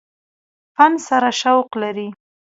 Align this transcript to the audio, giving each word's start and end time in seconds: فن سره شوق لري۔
فن 0.75 0.91
سره 1.07 1.29
شوق 1.41 1.69
لري۔ 1.81 2.07